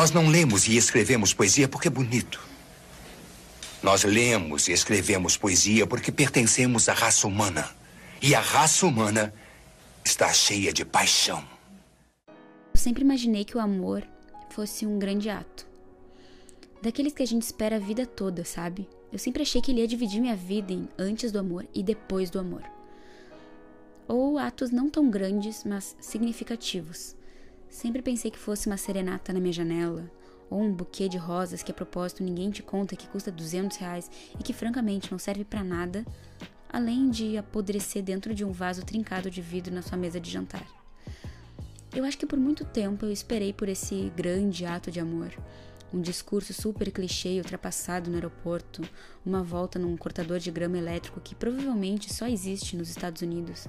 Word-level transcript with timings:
Nós 0.00 0.12
não 0.12 0.30
lemos 0.30 0.66
e 0.66 0.78
escrevemos 0.78 1.34
poesia 1.34 1.68
porque 1.68 1.88
é 1.88 1.90
bonito. 1.90 2.42
Nós 3.82 4.02
lemos 4.02 4.66
e 4.66 4.72
escrevemos 4.72 5.36
poesia 5.36 5.86
porque 5.86 6.10
pertencemos 6.10 6.88
à 6.88 6.94
raça 6.94 7.26
humana. 7.26 7.68
E 8.22 8.34
a 8.34 8.40
raça 8.40 8.86
humana 8.86 9.30
está 10.02 10.32
cheia 10.32 10.72
de 10.72 10.86
paixão. 10.86 11.44
Eu 12.26 12.80
sempre 12.80 13.02
imaginei 13.04 13.44
que 13.44 13.58
o 13.58 13.60
amor 13.60 14.02
fosse 14.48 14.86
um 14.86 14.98
grande 14.98 15.28
ato. 15.28 15.66
Daqueles 16.80 17.12
que 17.12 17.22
a 17.22 17.26
gente 17.26 17.42
espera 17.42 17.76
a 17.76 17.78
vida 17.78 18.06
toda, 18.06 18.42
sabe? 18.42 18.88
Eu 19.12 19.18
sempre 19.18 19.42
achei 19.42 19.60
que 19.60 19.70
ele 19.70 19.82
ia 19.82 19.86
dividir 19.86 20.18
minha 20.18 20.34
vida 20.34 20.72
em 20.72 20.88
antes 20.98 21.30
do 21.30 21.38
amor 21.38 21.66
e 21.74 21.82
depois 21.82 22.30
do 22.30 22.38
amor. 22.38 22.62
Ou 24.08 24.38
atos 24.38 24.70
não 24.70 24.88
tão 24.88 25.10
grandes, 25.10 25.62
mas 25.62 25.94
significativos. 26.00 27.19
Sempre 27.70 28.02
pensei 28.02 28.32
que 28.32 28.38
fosse 28.38 28.66
uma 28.66 28.76
serenata 28.76 29.32
na 29.32 29.38
minha 29.38 29.52
janela, 29.52 30.10
ou 30.50 30.60
um 30.60 30.72
buquê 30.72 31.08
de 31.08 31.16
rosas 31.16 31.62
que 31.62 31.70
a 31.70 31.74
propósito 31.74 32.24
ninguém 32.24 32.50
te 32.50 32.64
conta 32.64 32.96
que 32.96 33.08
custa 33.08 33.30
200 33.30 33.76
reais 33.76 34.10
e 34.38 34.42
que 34.42 34.52
francamente 34.52 35.10
não 35.12 35.18
serve 35.18 35.44
para 35.44 35.62
nada, 35.62 36.04
além 36.68 37.08
de 37.08 37.38
apodrecer 37.38 38.02
dentro 38.02 38.34
de 38.34 38.44
um 38.44 38.50
vaso 38.50 38.84
trincado 38.84 39.30
de 39.30 39.40
vidro 39.40 39.72
na 39.72 39.82
sua 39.82 39.96
mesa 39.96 40.20
de 40.20 40.28
jantar. 40.28 40.66
Eu 41.94 42.04
acho 42.04 42.18
que 42.18 42.26
por 42.26 42.38
muito 42.38 42.64
tempo 42.64 43.06
eu 43.06 43.12
esperei 43.12 43.52
por 43.52 43.68
esse 43.68 44.12
grande 44.16 44.66
ato 44.66 44.90
de 44.90 44.98
amor. 44.98 45.32
Um 45.92 46.00
discurso 46.00 46.52
super 46.52 46.90
clichê 46.90 47.34
e 47.34 47.38
ultrapassado 47.38 48.10
no 48.10 48.16
aeroporto, 48.16 48.82
uma 49.24 49.42
volta 49.42 49.78
num 49.78 49.96
cortador 49.96 50.38
de 50.38 50.50
grama 50.50 50.78
elétrico 50.78 51.20
que 51.20 51.34
provavelmente 51.34 52.12
só 52.12 52.26
existe 52.26 52.76
nos 52.76 52.90
Estados 52.90 53.22
Unidos. 53.22 53.66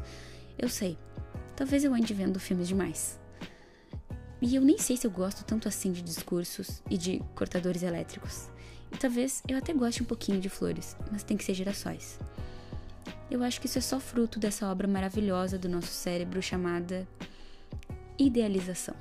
Eu 0.58 0.70
sei, 0.70 0.98
talvez 1.55 1.84
eu 1.84 1.94
ande 1.94 2.13
vendo 2.13 2.40
filmes 2.40 2.68
demais. 2.68 3.21
E 4.41 4.55
eu 4.55 4.62
nem 4.63 4.77
sei 4.77 4.98
se 4.98 5.05
eu 5.05 5.12
gosto 5.12 5.45
tanto 5.45 5.68
assim 5.68 5.91
de 5.91 6.02
discursos 6.02 6.82
e 6.90 6.98
de 6.98 7.22
cortadores 7.36 7.84
elétricos. 7.84 8.49
E 8.91 8.98
talvez 8.98 9.44
eu 9.48 9.58
até 9.58 9.72
goste 9.72 10.02
um 10.02 10.05
pouquinho 10.05 10.41
de 10.41 10.49
flores, 10.49 10.98
mas 11.12 11.24
tem 11.24 11.38
que 11.38 11.43
ser 11.43 11.54
girassóis. 11.54 12.20
Eu 13.29 13.43
acho 13.43 13.62
que 13.62 13.68
isso 13.68 13.77
é 13.77 13.82
só 13.82 13.99
fruto 13.99 14.40
dessa 14.40 14.70
obra 14.70 14.88
maravilhosa 14.88 15.57
do 15.57 15.70
nosso 15.70 15.91
cérebro 15.91 16.41
chamada 16.41 17.07
idealização. 18.18 18.96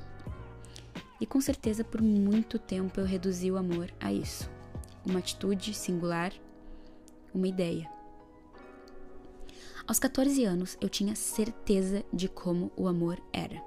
E 1.21 1.27
com 1.27 1.41
certeza 1.41 1.83
por 1.83 2.01
muito 2.01 2.59
tempo 2.59 3.01
eu 3.01 3.07
reduzi 3.07 3.51
o 3.51 3.57
amor 3.57 3.91
a 3.99 4.13
isso. 4.13 4.49
Uma 5.05 5.19
atitude 5.21 5.75
singular, 5.75 6.33
uma 7.35 7.49
ideia. 7.49 7.91
Aos 9.87 9.99
14 9.99 10.45
anos 10.45 10.77
eu 10.81 10.89
tinha 10.89 11.17
certeza 11.17 12.05
de 12.13 12.29
como 12.29 12.71
o 12.77 12.87
amor 12.87 13.21
era. 13.33 13.61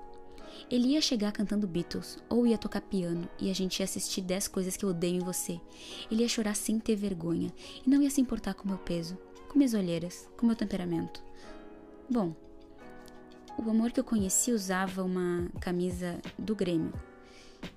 Ele 0.70 0.90
ia 0.90 1.02
chegar 1.02 1.32
cantando 1.32 1.68
Beatles, 1.68 2.18
ou 2.30 2.48
ia 2.48 2.58
tocar 2.58 2.82
piano, 2.82 3.28
e 3.40 3.52
a 3.52 3.54
gente 3.54 3.80
ia 3.80 3.84
assistir 3.84 4.22
10 4.22 4.48
coisas 4.48 4.78
que 4.78 4.86
eu 4.86 4.90
odeio 4.90 5.18
em 5.18 5.24
você. 5.24 5.60
Ele 6.10 6.24
ia 6.24 6.30
chorar 6.30 6.56
sem 6.56 6.80
ter 6.80 6.96
vergonha, 6.96 7.52
e 7.86 7.90
não 7.90 8.02
ia 8.02 8.10
se 8.10 8.22
importar 8.22 8.54
com 8.54 8.68
meu 8.68 8.78
peso, 8.78 9.18
com 9.50 9.58
minhas 9.58 9.74
olheiras, 9.74 10.28
com 10.38 10.46
meu 10.46 10.56
temperamento. 10.56 11.24
Bom, 12.10 12.36
o 13.58 13.70
amor 13.70 13.92
que 13.92 14.00
eu 14.00 14.04
conheci 14.04 14.52
usava 14.52 15.04
uma 15.04 15.48
camisa 15.60 16.20
do 16.38 16.56
Grêmio. 16.56 16.94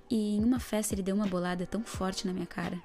E 0.09 0.37
em 0.37 0.43
uma 0.43 0.59
festa 0.59 0.95
ele 0.95 1.03
deu 1.03 1.15
uma 1.15 1.27
bolada 1.27 1.65
tão 1.65 1.83
forte 1.83 2.25
na 2.25 2.33
minha 2.33 2.45
cara 2.45 2.81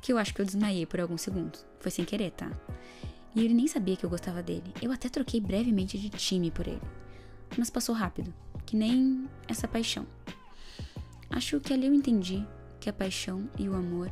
que 0.00 0.12
eu 0.12 0.18
acho 0.18 0.32
que 0.32 0.40
eu 0.40 0.46
desmaiei 0.46 0.86
por 0.86 1.00
alguns 1.00 1.22
segundos. 1.22 1.66
Foi 1.80 1.90
sem 1.90 2.04
querer, 2.04 2.30
tá? 2.30 2.50
E 3.34 3.44
ele 3.44 3.54
nem 3.54 3.66
sabia 3.66 3.96
que 3.96 4.04
eu 4.04 4.10
gostava 4.10 4.42
dele. 4.42 4.72
Eu 4.80 4.92
até 4.92 5.08
troquei 5.08 5.40
brevemente 5.40 5.98
de 5.98 6.08
time 6.10 6.50
por 6.50 6.66
ele. 6.66 6.80
Mas 7.56 7.70
passou 7.70 7.94
rápido 7.94 8.32
que 8.68 8.76
nem 8.76 9.26
essa 9.48 9.66
paixão. 9.66 10.06
Acho 11.30 11.58
que 11.58 11.72
ali 11.72 11.86
eu 11.86 11.94
entendi 11.94 12.46
que 12.78 12.90
a 12.90 12.92
paixão 12.92 13.48
e 13.58 13.66
o 13.66 13.74
amor 13.74 14.10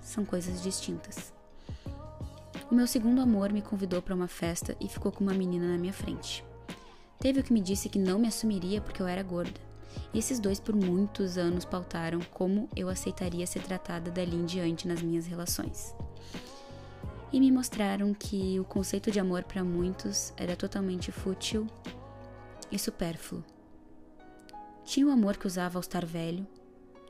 são 0.00 0.24
coisas 0.24 0.62
distintas. 0.62 1.34
O 2.70 2.74
meu 2.74 2.86
segundo 2.86 3.20
amor 3.20 3.52
me 3.52 3.60
convidou 3.60 4.00
para 4.00 4.14
uma 4.14 4.28
festa 4.28 4.76
e 4.80 4.88
ficou 4.88 5.10
com 5.10 5.24
uma 5.24 5.34
menina 5.34 5.66
na 5.66 5.76
minha 5.76 5.92
frente. 5.92 6.44
Teve 7.18 7.40
o 7.40 7.42
que 7.42 7.52
me 7.52 7.60
disse 7.60 7.88
que 7.88 7.98
não 7.98 8.16
me 8.16 8.28
assumiria 8.28 8.80
porque 8.80 9.02
eu 9.02 9.08
era 9.08 9.24
gorda. 9.24 9.60
E 10.14 10.20
esses 10.20 10.38
dois 10.38 10.60
por 10.60 10.76
muitos 10.76 11.36
anos 11.36 11.64
pautaram 11.64 12.20
como 12.30 12.68
eu 12.76 12.88
aceitaria 12.88 13.44
ser 13.44 13.62
tratada 13.64 14.08
dali 14.08 14.36
em 14.36 14.44
diante 14.44 14.86
nas 14.86 15.02
minhas 15.02 15.26
relações. 15.26 15.92
E 17.32 17.40
me 17.40 17.50
mostraram 17.50 18.14
que 18.14 18.60
o 18.60 18.64
conceito 18.64 19.10
de 19.10 19.18
amor 19.18 19.42
para 19.42 19.64
muitos 19.64 20.32
era 20.36 20.54
totalmente 20.54 21.10
fútil 21.10 21.66
e 22.70 22.78
supérfluo. 22.78 23.55
Tinha 24.86 25.04
o 25.04 25.10
amor 25.10 25.36
que 25.36 25.48
usava 25.48 25.78
ao 25.78 25.80
estar 25.80 26.06
velho, 26.06 26.46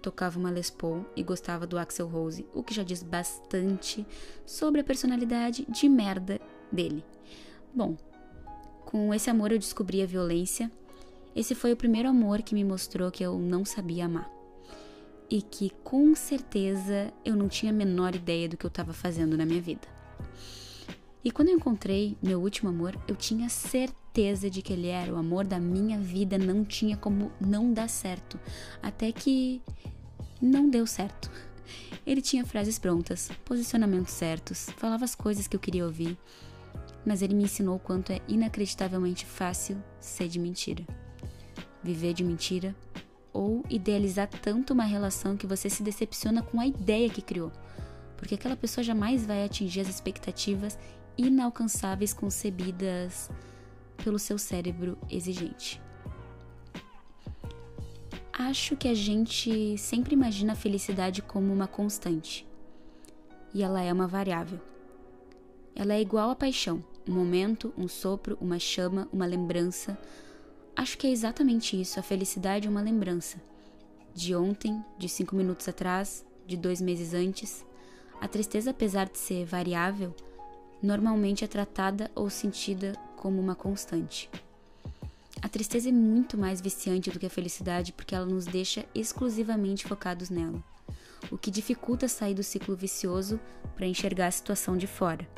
tocava 0.00 0.38
uma 0.38 0.50
Les 0.50 0.70
Paul 0.70 1.04
e 1.14 1.22
gostava 1.22 1.66
do 1.66 1.76
Axel 1.76 2.08
Rose, 2.08 2.46
o 2.54 2.62
que 2.62 2.72
já 2.72 2.82
diz 2.82 3.02
bastante 3.02 4.06
sobre 4.46 4.80
a 4.80 4.84
personalidade 4.84 5.66
de 5.68 5.86
merda 5.86 6.40
dele. 6.72 7.04
Bom, 7.74 7.94
com 8.86 9.12
esse 9.12 9.28
amor 9.28 9.52
eu 9.52 9.58
descobri 9.58 10.00
a 10.00 10.06
violência. 10.06 10.72
Esse 11.34 11.54
foi 11.54 11.70
o 11.70 11.76
primeiro 11.76 12.08
amor 12.08 12.40
que 12.40 12.54
me 12.54 12.64
mostrou 12.64 13.10
que 13.10 13.22
eu 13.22 13.38
não 13.38 13.62
sabia 13.62 14.06
amar. 14.06 14.30
E 15.28 15.42
que 15.42 15.68
com 15.84 16.14
certeza 16.14 17.12
eu 17.26 17.36
não 17.36 17.46
tinha 17.46 17.70
a 17.70 17.74
menor 17.74 18.14
ideia 18.14 18.48
do 18.48 18.56
que 18.56 18.64
eu 18.64 18.68
estava 18.68 18.94
fazendo 18.94 19.36
na 19.36 19.44
minha 19.44 19.60
vida. 19.60 19.86
E 21.26 21.30
quando 21.32 21.48
eu 21.48 21.56
encontrei 21.56 22.16
meu 22.22 22.40
último 22.40 22.70
amor, 22.70 22.96
eu 23.08 23.16
tinha 23.16 23.48
certeza 23.48 24.48
de 24.48 24.62
que 24.62 24.72
ele 24.72 24.86
era 24.86 25.12
o 25.12 25.16
amor 25.16 25.44
da 25.44 25.58
minha 25.58 25.98
vida, 25.98 26.38
não 26.38 26.64
tinha 26.64 26.96
como 26.96 27.32
não 27.40 27.72
dar 27.72 27.88
certo. 27.88 28.38
Até 28.80 29.10
que 29.10 29.60
não 30.40 30.70
deu 30.70 30.86
certo. 30.86 31.28
Ele 32.06 32.22
tinha 32.22 32.46
frases 32.46 32.78
prontas, 32.78 33.28
posicionamentos 33.44 34.12
certos, 34.12 34.70
falava 34.76 35.04
as 35.04 35.16
coisas 35.16 35.48
que 35.48 35.56
eu 35.56 35.58
queria 35.58 35.84
ouvir, 35.84 36.16
mas 37.04 37.22
ele 37.22 37.34
me 37.34 37.42
ensinou 37.42 37.74
o 37.74 37.80
quanto 37.80 38.12
é 38.12 38.20
inacreditavelmente 38.28 39.26
fácil 39.26 39.82
ser 39.98 40.28
de 40.28 40.38
mentira. 40.38 40.86
Viver 41.82 42.14
de 42.14 42.22
mentira 42.22 42.72
ou 43.32 43.64
idealizar 43.68 44.28
tanto 44.28 44.72
uma 44.72 44.84
relação 44.84 45.36
que 45.36 45.44
você 45.44 45.68
se 45.68 45.82
decepciona 45.82 46.40
com 46.40 46.60
a 46.60 46.68
ideia 46.68 47.10
que 47.10 47.20
criou, 47.20 47.50
porque 48.16 48.36
aquela 48.36 48.54
pessoa 48.54 48.84
jamais 48.84 49.26
vai 49.26 49.44
atingir 49.44 49.80
as 49.80 49.88
expectativas 49.88 50.78
inalcançáveis 51.16 52.12
concebidas 52.12 53.30
pelo 54.02 54.18
seu 54.18 54.38
cérebro 54.38 54.98
exigente. 55.10 55.80
Acho 58.32 58.76
que 58.76 58.86
a 58.86 58.94
gente 58.94 59.78
sempre 59.78 60.14
imagina 60.14 60.52
a 60.52 60.56
felicidade 60.56 61.22
como 61.22 61.52
uma 61.52 61.66
constante. 61.66 62.46
E 63.54 63.62
ela 63.62 63.82
é 63.82 63.90
uma 63.90 64.06
variável. 64.06 64.60
Ela 65.74 65.94
é 65.94 66.00
igual 66.00 66.30
à 66.30 66.36
paixão, 66.36 66.84
um 67.08 67.12
momento, 67.14 67.72
um 67.78 67.88
sopro, 67.88 68.36
uma 68.40 68.58
chama, 68.58 69.08
uma 69.10 69.24
lembrança. 69.24 69.98
Acho 70.76 70.98
que 70.98 71.06
é 71.06 71.10
exatamente 71.10 71.80
isso, 71.80 71.98
a 71.98 72.02
felicidade 72.02 72.66
é 72.66 72.70
uma 72.70 72.82
lembrança. 72.82 73.40
De 74.14 74.34
ontem, 74.34 74.84
de 74.98 75.08
cinco 75.08 75.34
minutos 75.34 75.66
atrás, 75.68 76.24
de 76.46 76.56
dois 76.56 76.80
meses 76.80 77.14
antes. 77.14 77.64
A 78.20 78.28
tristeza, 78.28 78.70
apesar 78.70 79.08
de 79.08 79.18
ser 79.18 79.46
variável, 79.46 80.14
normalmente 80.82 81.44
é 81.44 81.48
tratada 81.48 82.10
ou 82.14 82.28
sentida 82.30 82.92
como 83.16 83.40
uma 83.40 83.54
constante. 83.54 84.30
A 85.42 85.48
tristeza 85.48 85.88
é 85.88 85.92
muito 85.92 86.38
mais 86.38 86.60
viciante 86.60 87.10
do 87.10 87.18
que 87.18 87.26
a 87.26 87.30
felicidade 87.30 87.92
porque 87.92 88.14
ela 88.14 88.26
nos 88.26 88.46
deixa 88.46 88.84
exclusivamente 88.94 89.86
focados 89.86 90.30
nela, 90.30 90.62
o 91.30 91.36
que 91.36 91.50
dificulta 91.50 92.08
sair 92.08 92.34
do 92.34 92.42
ciclo 92.42 92.74
vicioso 92.74 93.38
para 93.74 93.86
enxergar 93.86 94.28
a 94.28 94.30
situação 94.30 94.76
de 94.76 94.86
fora. 94.86 95.28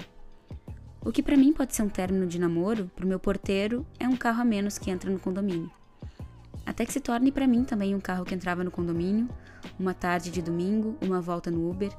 O 1.04 1.12
que 1.12 1.22
para 1.22 1.36
mim 1.36 1.52
pode 1.52 1.74
ser 1.74 1.82
um 1.82 1.88
término 1.88 2.26
de 2.26 2.38
namoro, 2.38 2.90
para 2.94 3.04
o 3.04 3.08
meu 3.08 3.18
porteiro 3.18 3.86
é 3.98 4.08
um 4.08 4.16
carro 4.16 4.42
a 4.42 4.44
menos 4.44 4.78
que 4.78 4.90
entra 4.90 5.10
no 5.10 5.18
condomínio. 5.18 5.70
Até 6.66 6.84
que 6.84 6.92
se 6.92 7.00
torne 7.00 7.32
para 7.32 7.46
mim 7.46 7.64
também 7.64 7.94
um 7.94 8.00
carro 8.00 8.24
que 8.24 8.34
entrava 8.34 8.62
no 8.62 8.70
condomínio, 8.70 9.28
uma 9.78 9.94
tarde 9.94 10.30
de 10.30 10.42
domingo, 10.42 10.98
uma 11.00 11.20
volta 11.20 11.50
no 11.50 11.70
Uber, 11.70 11.90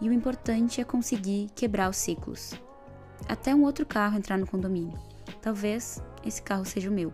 e 0.00 0.08
o 0.08 0.12
importante 0.12 0.80
é 0.80 0.84
conseguir 0.84 1.50
quebrar 1.54 1.88
os 1.88 1.96
ciclos, 1.96 2.54
até 3.28 3.54
um 3.54 3.64
outro 3.64 3.86
carro 3.86 4.18
entrar 4.18 4.38
no 4.38 4.46
condomínio. 4.46 4.98
Talvez 5.40 6.02
esse 6.24 6.42
carro 6.42 6.64
seja 6.64 6.90
o 6.90 6.92
meu. 6.92 7.12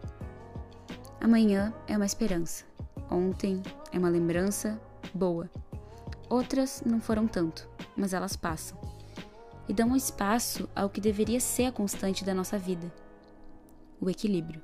Amanhã 1.21 1.75
é 1.87 1.97
uma 1.97 2.06
esperança. 2.06 2.65
Ontem 3.11 3.62
é 3.93 3.99
uma 3.99 4.09
lembrança 4.09 4.81
boa. 5.12 5.50
Outras 6.29 6.82
não 6.87 7.00
foram 7.00 7.27
tanto, 7.27 7.69
mas 7.97 8.12
elas 8.12 8.37
passam. 8.37 8.79
E 9.69 9.73
dão 9.73 9.97
espaço 9.97 10.69
ao 10.75 10.88
que 10.88 11.00
deveria 11.00 11.41
ser 11.41 11.67
a 11.67 11.73
constante 11.73 12.25
da 12.25 12.35
nossa 12.35 12.59
vida: 12.59 12.93
o 14.00 14.09
equilíbrio. 14.09 14.62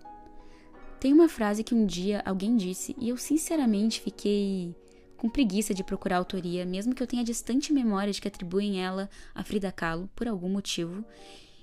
Tem 0.98 1.12
uma 1.12 1.28
frase 1.28 1.62
que 1.62 1.74
um 1.74 1.84
dia 1.84 2.22
alguém 2.24 2.56
disse 2.56 2.96
e 2.98 3.08
eu 3.08 3.16
sinceramente 3.16 4.00
fiquei 4.00 4.74
com 5.16 5.28
preguiça 5.28 5.72
de 5.72 5.82
procurar 5.82 6.18
autoria, 6.18 6.64
mesmo 6.64 6.94
que 6.94 7.02
eu 7.02 7.06
tenha 7.06 7.24
distante 7.24 7.72
memória 7.72 8.12
de 8.12 8.20
que 8.20 8.28
atribuem 8.28 8.82
ela 8.82 9.08
a 9.34 9.42
Frida 9.42 9.72
Kahlo 9.72 10.08
por 10.14 10.28
algum 10.28 10.48
motivo, 10.48 11.04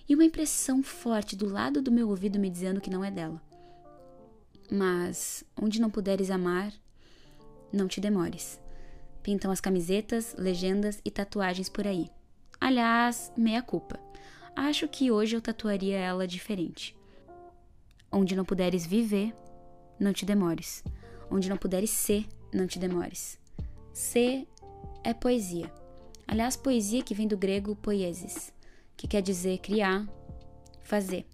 e 0.07 0.15
uma 0.15 0.25
impressão 0.25 0.83
forte 0.83 1.35
do 1.35 1.47
lado 1.47 1.81
do 1.81 1.91
meu 1.91 2.09
ouvido 2.09 2.39
me 2.39 2.49
dizendo 2.49 2.81
que 2.81 2.89
não 2.89 3.03
é 3.03 3.11
dela. 3.11 3.41
Mas 4.71 5.43
onde 5.59 5.79
não 5.79 5.89
puderes 5.89 6.29
amar, 6.29 6.73
não 7.71 7.87
te 7.87 8.01
demores. 8.01 8.59
pintam 9.21 9.51
as 9.51 9.61
camisetas, 9.61 10.35
legendas 10.37 10.99
e 11.05 11.09
tatuagens 11.09 11.69
por 11.69 11.87
aí. 11.87 12.09
Aliás, 12.59 13.31
meia 13.37 13.61
culpa. 13.61 13.97
Acho 14.55 14.87
que 14.87 15.11
hoje 15.11 15.35
eu 15.35 15.41
tatuaria 15.41 15.97
ela 15.97 16.27
diferente. 16.27 16.95
Onde 18.11 18.35
não 18.35 18.43
puderes 18.43 18.85
viver, 18.85 19.33
não 19.97 20.11
te 20.11 20.25
demores. 20.25 20.83
Onde 21.31 21.49
não 21.49 21.57
puderes 21.57 21.89
ser, 21.89 22.27
não 22.53 22.67
te 22.67 22.77
demores. 22.77 23.39
Ser 23.93 24.47
é 25.03 25.13
poesia. 25.13 25.71
Aliás, 26.27 26.57
poesia 26.57 27.03
que 27.03 27.13
vem 27.13 27.27
do 27.27 27.37
grego 27.37 27.75
poiesis, 27.75 28.51
que 28.97 29.07
quer 29.07 29.21
dizer 29.21 29.59
criar, 29.59 30.07
fazer. 30.81 31.27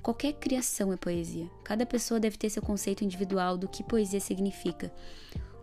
Qualquer 0.00 0.34
criação 0.34 0.92
é 0.92 0.96
poesia. 0.96 1.50
Cada 1.64 1.84
pessoa 1.84 2.20
deve 2.20 2.36
ter 2.36 2.48
seu 2.48 2.62
conceito 2.62 3.02
individual 3.02 3.58
do 3.58 3.66
que 3.66 3.82
poesia 3.82 4.20
significa. 4.20 4.92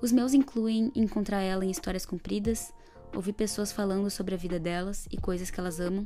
Os 0.01 0.11
meus 0.11 0.33
incluem 0.33 0.91
encontrar 0.93 1.41
ela 1.41 1.63
em 1.63 1.71
histórias 1.71 2.05
compridas, 2.05 2.73
ouvir 3.15 3.31
pessoas 3.31 3.71
falando 3.71 4.09
sobre 4.09 4.35
a 4.35 4.37
vida 4.37 4.59
delas 4.59 5.07
e 5.09 5.17
coisas 5.17 5.49
que 5.49 5.61
elas 5.61 5.79
amam, 5.79 6.05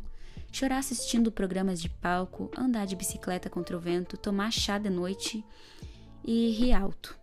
chorar 0.52 0.78
assistindo 0.78 1.32
programas 1.32 1.82
de 1.82 1.90
palco, 1.90 2.52
andar 2.56 2.86
de 2.86 2.96
bicicleta 2.96 3.50
contra 3.50 3.76
o 3.76 3.80
vento, 3.80 4.18
tomar 4.18 4.52
chá 4.52 4.78
de 4.78 4.92
noite 4.92 5.44
e 6.24 6.52
rir 6.52 6.74
alto. 6.74 7.18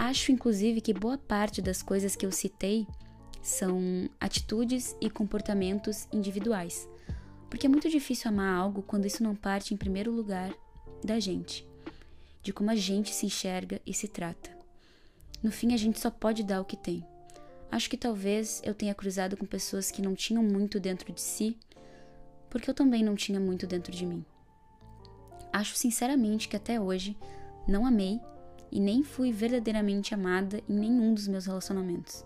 Acho, 0.00 0.30
inclusive, 0.30 0.80
que 0.80 0.94
boa 0.94 1.18
parte 1.18 1.60
das 1.60 1.82
coisas 1.82 2.14
que 2.14 2.24
eu 2.24 2.30
citei 2.30 2.86
são 3.42 4.08
atitudes 4.20 4.96
e 5.00 5.10
comportamentos 5.10 6.06
individuais, 6.12 6.88
porque 7.50 7.66
é 7.66 7.68
muito 7.68 7.90
difícil 7.90 8.28
amar 8.28 8.56
algo 8.56 8.80
quando 8.80 9.06
isso 9.06 9.24
não 9.24 9.34
parte, 9.34 9.74
em 9.74 9.76
primeiro 9.76 10.12
lugar, 10.12 10.54
da 11.02 11.18
gente, 11.18 11.68
de 12.44 12.52
como 12.52 12.70
a 12.70 12.76
gente 12.76 13.12
se 13.12 13.26
enxerga 13.26 13.80
e 13.84 13.92
se 13.92 14.06
trata. 14.06 14.56
No 15.42 15.50
fim, 15.50 15.74
a 15.74 15.76
gente 15.76 15.98
só 15.98 16.12
pode 16.12 16.44
dar 16.44 16.60
o 16.60 16.64
que 16.64 16.76
tem. 16.76 17.04
Acho 17.68 17.90
que 17.90 17.96
talvez 17.96 18.62
eu 18.64 18.74
tenha 18.74 18.94
cruzado 18.94 19.36
com 19.36 19.46
pessoas 19.46 19.90
que 19.90 20.00
não 20.00 20.14
tinham 20.14 20.44
muito 20.44 20.78
dentro 20.78 21.12
de 21.12 21.20
si, 21.20 21.58
porque 22.48 22.70
eu 22.70 22.74
também 22.74 23.02
não 23.02 23.16
tinha 23.16 23.40
muito 23.40 23.66
dentro 23.66 23.90
de 23.90 24.06
mim. 24.06 24.24
Acho 25.52 25.74
sinceramente 25.74 26.48
que 26.48 26.54
até 26.54 26.80
hoje 26.80 27.16
não 27.66 27.84
amei 27.84 28.20
e 28.70 28.80
nem 28.80 29.02
fui 29.02 29.32
verdadeiramente 29.32 30.14
amada 30.14 30.62
em 30.68 30.74
nenhum 30.74 31.14
dos 31.14 31.28
meus 31.28 31.46
relacionamentos. 31.46 32.24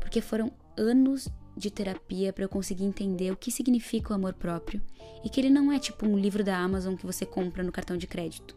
Porque 0.00 0.20
foram 0.20 0.52
anos 0.76 1.28
de 1.56 1.70
terapia 1.70 2.32
para 2.32 2.44
eu 2.44 2.48
conseguir 2.48 2.84
entender 2.84 3.32
o 3.32 3.36
que 3.36 3.50
significa 3.50 4.12
o 4.12 4.14
amor 4.14 4.34
próprio 4.34 4.80
e 5.24 5.28
que 5.28 5.40
ele 5.40 5.50
não 5.50 5.72
é 5.72 5.78
tipo 5.78 6.06
um 6.06 6.16
livro 6.16 6.44
da 6.44 6.56
Amazon 6.56 6.94
que 6.94 7.06
você 7.06 7.26
compra 7.26 7.62
no 7.62 7.72
cartão 7.72 7.96
de 7.96 8.06
crédito. 8.06 8.56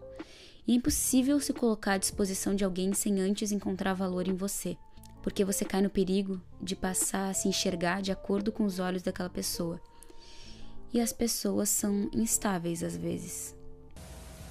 E 0.68 0.74
é 0.74 0.76
impossível 0.76 1.40
se 1.40 1.54
colocar 1.54 1.94
à 1.94 1.98
disposição 1.98 2.54
de 2.54 2.64
alguém 2.64 2.94
sem 2.94 3.20
antes 3.20 3.52
encontrar 3.52 3.94
valor 3.94 4.28
em 4.28 4.36
você, 4.36 4.78
porque 5.24 5.44
você 5.44 5.66
cai 5.66 5.82
no 5.82 5.90
perigo 5.90 6.40
de 6.62 6.76
passar 6.76 7.30
a 7.30 7.34
se 7.34 7.48
enxergar 7.48 8.02
de 8.02 8.12
acordo 8.12 8.52
com 8.52 8.64
os 8.64 8.80
olhos 8.80 9.02
daquela 9.02 9.30
pessoa. 9.30 9.82
E 10.94 11.00
as 11.00 11.12
pessoas 11.12 11.70
são 11.70 12.10
instáveis 12.14 12.84
às 12.84 12.96
vezes. 12.96 13.56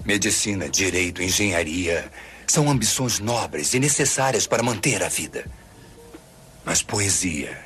Medicina, 0.04 0.68
direito, 0.68 1.22
engenharia 1.22 2.10
são 2.46 2.68
ambições 2.68 3.20
nobres 3.20 3.74
e 3.74 3.78
necessárias 3.78 4.46
para 4.46 4.62
manter 4.62 5.02
a 5.02 5.08
vida. 5.08 5.48
Mas 6.64 6.82
poesia, 6.82 7.56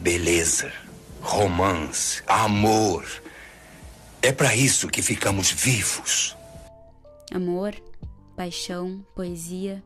beleza, 0.00 0.72
romance, 1.20 2.22
amor. 2.26 3.04
É 4.22 4.32
para 4.32 4.56
isso 4.56 4.88
que 4.88 5.02
ficamos 5.02 5.50
vivos. 5.50 6.34
Amor, 7.32 7.74
paixão, 8.34 9.04
poesia. 9.14 9.82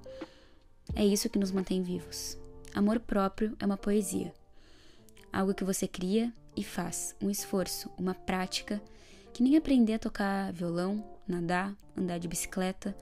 É 0.95 1.05
isso 1.05 1.29
que 1.29 1.39
nos 1.39 1.51
mantém 1.51 1.83
vivos. 1.83 2.39
Amor 2.75 3.01
próprio 3.01 3.57
é 3.59 3.67
uma 3.67 3.77
poesia. 3.77 4.33
Algo 5.33 5.55
que 5.55 5.65
você 5.65 5.89
cria 5.89 6.33
e 6.57 6.63
faz, 6.63 7.15
um 7.21 7.31
esforço, 7.31 7.91
uma 7.99 8.15
prática, 8.15 8.81
que 9.33 9.43
nem 9.43 9.57
aprender 9.57 9.95
a 9.95 9.99
tocar 9.99 10.53
violão, 10.53 11.05
nadar, 11.27 11.75
andar 11.97 12.19
de 12.19 12.29
bicicleta. 12.29 12.97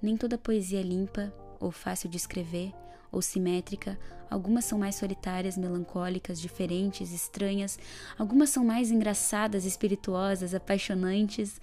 Nem 0.00 0.16
toda 0.16 0.36
poesia 0.36 0.80
é 0.80 0.82
limpa 0.82 1.32
ou 1.58 1.70
fácil 1.70 2.08
de 2.08 2.16
escrever 2.16 2.72
ou 3.10 3.22
simétrica, 3.22 3.98
algumas 4.28 4.64
são 4.64 4.76
mais 4.76 4.96
solitárias, 4.96 5.56
melancólicas, 5.56 6.40
diferentes, 6.40 7.12
estranhas, 7.12 7.78
algumas 8.18 8.50
são 8.50 8.64
mais 8.64 8.90
engraçadas, 8.90 9.64
espirituosas, 9.64 10.52
apaixonantes. 10.52 11.60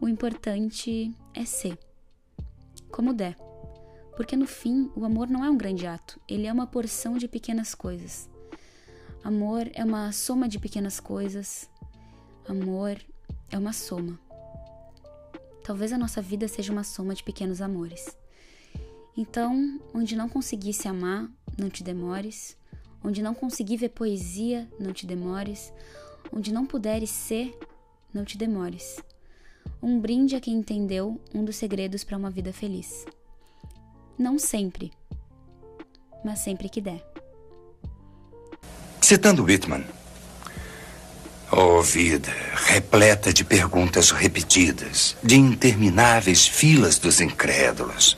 O 0.00 0.08
importante 0.08 1.12
é 1.34 1.44
ser. 1.44 1.76
Como 2.90 3.12
der. 3.12 3.36
Porque 4.16 4.36
no 4.36 4.46
fim, 4.46 4.92
o 4.94 5.04
amor 5.04 5.28
não 5.28 5.44
é 5.44 5.50
um 5.50 5.56
grande 5.56 5.86
ato, 5.86 6.20
ele 6.28 6.46
é 6.46 6.52
uma 6.52 6.66
porção 6.66 7.18
de 7.18 7.26
pequenas 7.26 7.74
coisas. 7.74 8.30
Amor 9.24 9.68
é 9.74 9.84
uma 9.84 10.12
soma 10.12 10.48
de 10.48 10.58
pequenas 10.58 11.00
coisas. 11.00 11.68
Amor 12.46 12.96
é 13.52 13.58
uma 13.58 13.72
soma. 13.72 14.18
Talvez 15.62 15.92
a 15.92 15.98
nossa 15.98 16.20
vida 16.20 16.48
seja 16.48 16.72
uma 16.72 16.82
soma 16.82 17.14
de 17.14 17.22
pequenos 17.22 17.60
amores. 17.60 18.16
Então, 19.16 19.78
onde 19.94 20.16
não 20.16 20.28
conseguir 20.28 20.72
se 20.72 20.88
amar, 20.88 21.30
não 21.56 21.68
te 21.68 21.84
demores. 21.84 22.56
Onde 23.04 23.22
não 23.22 23.34
conseguir 23.34 23.76
ver 23.76 23.90
poesia, 23.90 24.68
não 24.80 24.92
te 24.92 25.06
demores. 25.06 25.72
Onde 26.32 26.52
não 26.52 26.66
puderes 26.66 27.10
ser, 27.10 27.56
não 28.12 28.24
te 28.24 28.38
demores. 28.38 28.98
Um 29.82 30.00
brinde 30.00 30.34
a 30.34 30.40
quem 30.40 30.54
entendeu 30.54 31.20
um 31.34 31.44
dos 31.44 31.56
segredos 31.56 32.02
para 32.02 32.16
uma 32.16 32.30
vida 32.30 32.52
feliz. 32.52 33.04
Não 34.18 34.38
sempre, 34.38 34.92
mas 36.24 36.38
sempre 36.40 36.68
que 36.68 36.80
der. 36.80 37.04
Citando 39.00 39.44
Whitman, 39.44 39.84
Oh, 41.54 41.82
vida, 41.82 42.34
repleta 42.54 43.30
de 43.30 43.44
perguntas 43.44 44.10
repetidas, 44.10 45.14
de 45.22 45.36
intermináveis 45.36 46.46
filas 46.46 46.96
dos 46.96 47.20
incrédulos, 47.20 48.16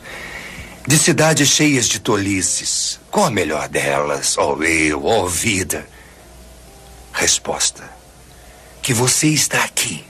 de 0.87 0.97
cidades 0.97 1.49
cheias 1.49 1.89
de 1.89 1.99
tolices. 1.99 2.97
Qual 3.11 3.25
a 3.25 3.29
melhor 3.29 3.67
delas, 3.67 4.37
oh 4.37 4.63
eu, 4.63 5.03
oh 5.03 5.27
vida? 5.27 5.85
Resposta: 7.11 7.83
que 8.81 8.93
você 8.93 9.27
está 9.27 9.65
aqui, 9.65 10.05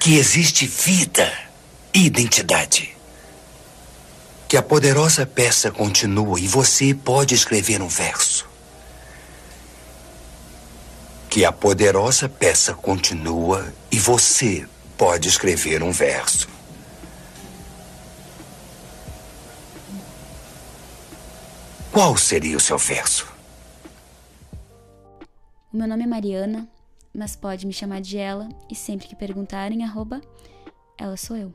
que 0.00 0.16
existe 0.16 0.66
vida 0.66 1.30
e 1.92 2.06
identidade. 2.06 2.96
Que 4.48 4.56
a 4.56 4.62
poderosa 4.62 5.26
peça 5.26 5.70
continua 5.70 6.40
e 6.40 6.48
você 6.48 6.94
pode 6.94 7.34
escrever 7.34 7.82
um 7.82 7.88
verso 7.88 8.53
que 11.34 11.44
a 11.44 11.50
poderosa 11.50 12.28
peça 12.28 12.74
continua 12.74 13.74
e 13.90 13.98
você 13.98 14.68
pode 14.96 15.28
escrever 15.28 15.82
um 15.82 15.90
verso. 15.90 16.48
Qual 21.90 22.16
seria 22.16 22.56
o 22.56 22.60
seu 22.60 22.78
verso? 22.78 23.26
O 25.72 25.76
meu 25.76 25.88
nome 25.88 26.04
é 26.04 26.06
Mariana, 26.06 26.68
mas 27.12 27.34
pode 27.34 27.66
me 27.66 27.72
chamar 27.72 28.00
de 28.00 28.16
ela 28.16 28.48
e 28.70 28.76
sempre 28.76 29.08
que 29.08 29.16
perguntarem, 29.16 29.82
arroba, 29.82 30.22
ela 30.96 31.16
sou 31.16 31.36
eu. 31.36 31.52